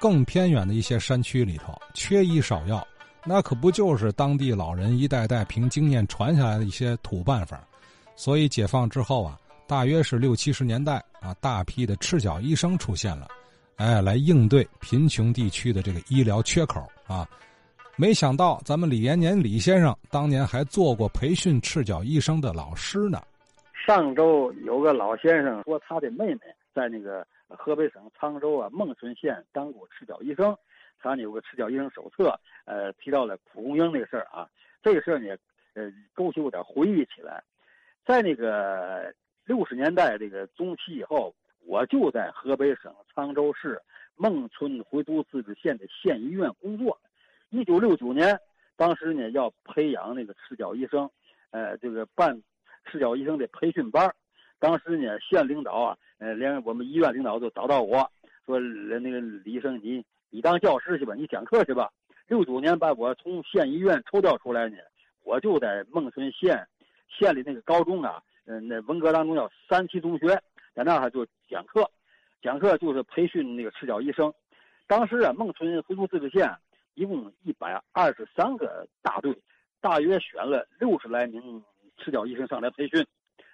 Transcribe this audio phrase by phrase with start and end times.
[0.00, 2.84] 更偏远的一些山区里头，缺医少药，
[3.24, 7.60] 那可不就是当地老人一代代凭经验传下来的一些土办法。
[8.16, 13.28] 所以解放之后啊，大约是六七十年代啊，大批的赤脚医生出现了，
[13.76, 17.28] 哎，来应对贫穷地区的这个医疗缺口啊。
[17.96, 23.20] 没想到咱们李延年李先生当年还做过培训赤脚医生的老师呢。
[23.86, 26.40] 上周有个老先生说，他的妹妹
[26.74, 27.26] 在那个
[27.56, 30.56] 河北省沧州啊孟村县当过赤脚医生，
[30.98, 34.48] 他呢有个赤脚医生手册，呃，提到了蒲公英那个事儿啊。
[34.82, 35.36] 这个事儿呢，
[35.74, 37.42] 呃，勾起我点回忆起来。
[38.04, 39.12] 在那个
[39.44, 41.34] 六十年代这个中期以后，
[41.66, 43.80] 我就在河北省沧州市
[44.16, 46.98] 孟村回族自治县的县医院工作。
[47.50, 48.38] 一九六九年，
[48.76, 51.10] 当时呢要培养那个赤脚医生，
[51.50, 52.40] 呃，这个办
[52.86, 54.14] 赤脚医生的培训班
[54.60, 58.08] 当时呢县领导啊，呃，连我们医院领导都找到我
[58.46, 61.90] 说，那个李医生，你你当教师去吧，你讲课去吧。
[62.28, 64.76] 六九年把我从县医院抽调出来呢，
[65.24, 66.64] 我就在孟村县。
[67.12, 70.28] 县里那个高中啊，嗯，那文革当中叫三七中学，
[70.72, 71.90] 在那儿就讲课，
[72.40, 74.32] 讲课就是培训那个赤脚医生。
[74.86, 76.48] 当时啊，孟村回族自治县
[76.94, 79.36] 一共一百二十三个大队，
[79.80, 81.60] 大约选了六十来名
[81.98, 83.04] 赤脚医生上来培训。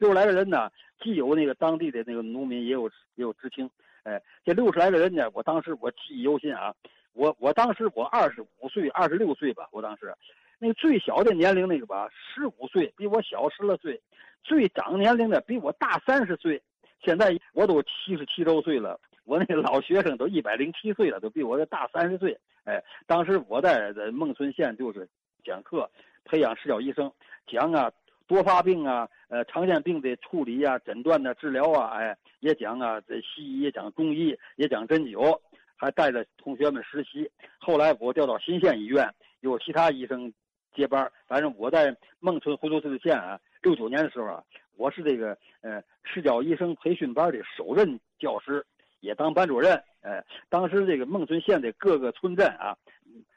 [0.00, 0.68] 六十来个人呢，
[1.00, 3.70] 既有那个当地的那个农民，也有也有知青。
[4.02, 6.74] 哎，这六十来个人呢，我当时我记忆犹新啊。
[7.12, 10.14] 我我当时我二十五岁，二十六岁吧，我当时。
[10.58, 13.94] 那个最小的年龄那个吧，十五岁，比我小十来岁；
[14.42, 16.60] 最长年龄的比我大三十岁。
[17.02, 22.38] 现在我都七十七周岁了，我那老学生都一百零七岁了，都比我这大三十岁。
[22.64, 25.08] 哎，当时我在在孟村县就是
[25.42, 25.90] 讲课，
[26.24, 27.10] 培养赤脚医生，
[27.46, 27.90] 讲啊
[28.30, 35.36] 多发病啊，呃常见病的处理啊、诊断的治疗啊，哎也讲啊这西医也讲中医也讲针灸，
[35.74, 37.28] 还带着同学们实习。
[37.58, 40.32] 后来我调到新县医院，有其他医生。
[40.72, 44.44] 接班反正我在孟村回族自治县啊，六九年的时候啊，
[44.76, 48.64] 我是这个呃赤脚医生培训班的首任教师，
[49.00, 49.74] 也当班主任。
[50.02, 52.78] 哎，当时这个孟村县的各个村镇啊，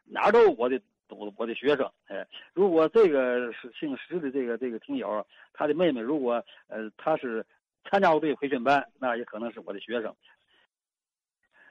[0.05, 0.79] 哪都有我的
[1.13, 1.89] 我我的学生。
[2.07, 7.45] 哎，如果这个姓石的这个这个听友，他的妹妹如果呃他是
[7.89, 10.13] 参加过这个培训班，那也可能是我的学生。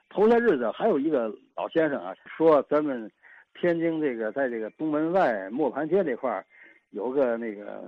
[0.09, 3.11] 头些日子还有一个老先生啊，说咱们。
[3.55, 6.43] 天津这个，在这个东门外磨盘街这块儿，
[6.89, 7.85] 有个那个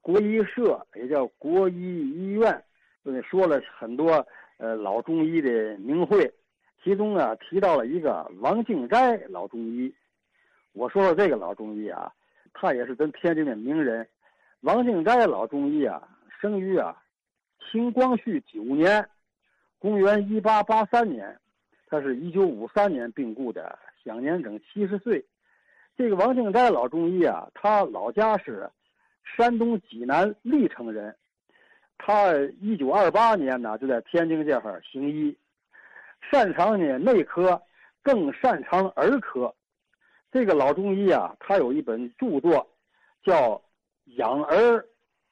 [0.00, 2.64] 国医社，也叫国医医院，
[3.28, 4.24] 说了很多
[4.58, 6.32] 呃老中医的名讳，
[6.84, 9.92] 其中啊提到了一个王敬斋老中医。
[10.72, 12.12] 我说说这个老中医啊，
[12.54, 14.06] 他也是咱天津的名人。
[14.60, 16.02] 王敬斋老中医啊，
[16.40, 16.96] 生于啊
[17.60, 19.06] 清光绪九年，
[19.78, 21.38] 公元一八八三年，
[21.86, 23.78] 他是一九五三年病故的。
[24.04, 25.24] 享年整七十岁，
[25.96, 28.68] 这个王敬斋老中医啊，他老家是
[29.24, 31.14] 山东济南历城人，
[31.98, 35.36] 他一九二八年呢就在天津这块行医，
[36.30, 37.62] 擅长呢内科，
[38.02, 39.54] 更擅长儿科。
[40.32, 42.66] 这个老中医啊，他有一本著作，
[43.22, 43.54] 叫
[44.16, 44.82] 《养儿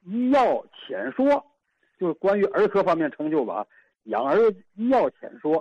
[0.05, 1.27] 医药浅说》，
[1.99, 3.65] 就是关于儿科方面成就吧，
[4.05, 4.37] 《养儿
[4.75, 5.56] 医药浅说》。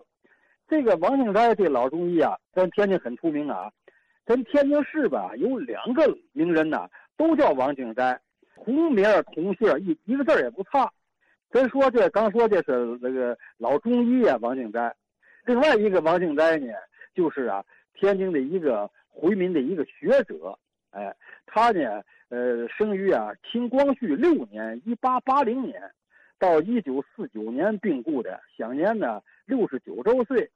[0.68, 3.72] 这个王敬斋这老中医啊，咱天津很出名啊。
[4.26, 8.20] 咱天津市吧，有两个名人呐，都叫王敬斋，
[8.54, 10.92] 同名同姓，一一个字也不差。
[11.50, 14.94] 咱说这刚说这是那个老中医啊，王敬斋。
[15.46, 16.68] 另外一个王敬斋呢，
[17.16, 18.88] 就是啊，天津的一个
[19.20, 20.58] 回民的一个学者。
[20.92, 21.16] 哎，
[21.46, 25.80] 他呢，呃，生于啊清光绪六年（一八八零年），
[26.40, 30.50] 到一九四九年病故的，享年呢六十九周岁。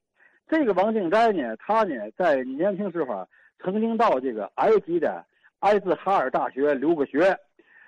[0.47, 3.28] 这个王敬斋呢，他呢在年轻时候
[3.59, 5.23] 曾经到这个埃及的
[5.59, 7.38] 埃兹哈尔大学留过学，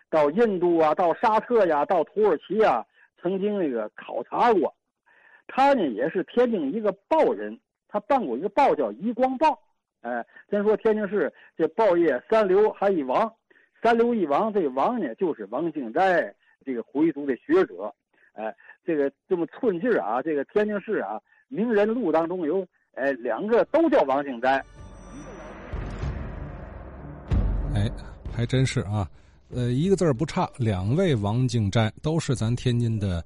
[0.09, 2.85] 到印度啊，到沙特呀，到土耳其呀，
[3.19, 4.75] 曾经那个考察过。
[5.47, 9.49] 他呢也是天津一个报人，他办过一个报叫《一光报》。
[10.05, 13.33] 哎，咱说天津市这报业三流还一王，
[13.81, 16.31] 三流一王，这王呢就是王敬斋
[16.63, 17.91] 这个回族的学者。
[18.33, 18.53] 哎，
[18.85, 21.19] 这个这么寸劲儿啊，这个天津市啊。
[21.47, 22.63] 名人录当中有，
[22.93, 24.63] 哎，两个都叫王敬斋。
[27.73, 27.89] 哎，
[28.31, 29.09] 还真是啊，
[29.49, 33.23] 呃，一个字儿不差，两位王敬斋都是咱天津的，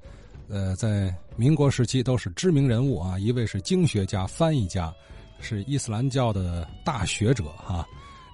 [0.50, 3.20] 呃，在民国时期都是知名人物啊。
[3.20, 4.94] 一位是经学家、翻译家，
[5.42, 7.86] 是伊斯兰教的大学者哈；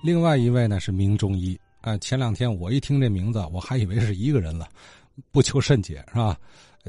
[0.04, 1.60] 另外一位呢是名中医。
[1.82, 4.68] 啊，前两天我一听这名字，我还以为是一个人了，
[5.32, 6.36] 不求甚解是吧？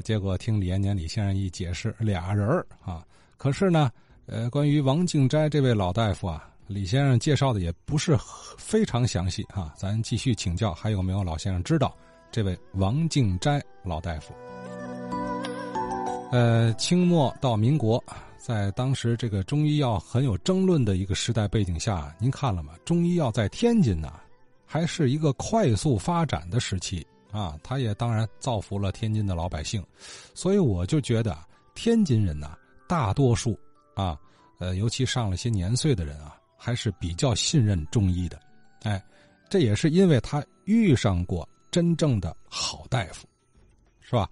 [0.03, 2.47] 结果听李延年李先生一解释，俩人
[2.83, 3.05] 啊，
[3.37, 3.91] 可是呢，
[4.25, 8.17] 呃，关于王敬斋这位老大夫啊，李先生介绍的也不是
[8.57, 11.95] 非常详细啊，咱继续请教，还有没有老先生知道
[12.31, 14.33] 这位王敬斋老大夫？
[16.31, 18.03] 呃，清末到民国，
[18.47, 22.75] 在当时这个中医药很有争论的一个时代背景下，您看了吗？
[22.85, 24.21] 中医药在天津呢，
[24.65, 29.85] 还是一个快速发展的时期啊，他也当然造福了天津的老百姓，
[30.33, 31.37] 所以我就觉得
[31.75, 32.57] 天津人呐，
[32.87, 33.59] 大多数
[33.95, 34.17] 啊，
[34.59, 38.39] 呃，尤其上了些年岁的人啊，还是比较信任中医的，
[38.83, 39.03] 哎，
[39.49, 43.27] 这也是因为他遇上过真正的好大夫，
[43.99, 44.29] 是吧？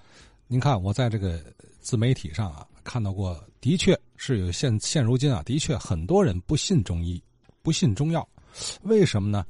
[0.47, 1.43] 您看我在这个。
[1.85, 7.21] 自媒体上啊，看到过，的确是有现现如今啊，的确很多人不信中医，
[7.61, 8.27] 不信中药，
[8.83, 9.45] 为什么呢？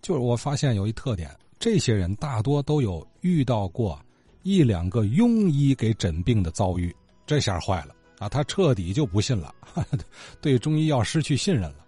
[0.00, 4.00] 就是我发现有一特点，这些人大多都有遇到过
[4.42, 6.94] 一两个庸医给诊病的遭遇，
[7.24, 9.54] 这下坏了啊，他彻底就不信了，
[10.40, 11.86] 对中医药失去信任了。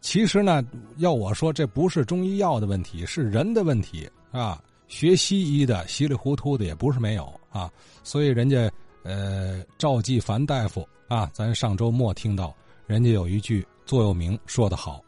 [0.00, 0.64] 其实呢，
[0.96, 4.62] 要我说，这不是中医药的问题，是人的问题啊。
[4.88, 7.70] 学西医的稀里糊涂的也不是没有啊，
[8.02, 8.70] 所以人家。
[9.02, 12.54] 呃，赵继凡大夫啊，咱上周末听到
[12.86, 15.02] 人家有一句座右铭说得好：“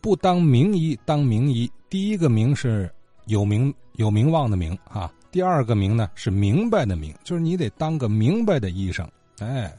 [0.00, 1.70] 不当名医，当名医。
[1.90, 2.92] 第一个名是
[3.26, 9.08] 有名有名望的名啊，第二个名呢是明白的明，就是你得当个明白的医生。”
[9.40, 9.72] 哎。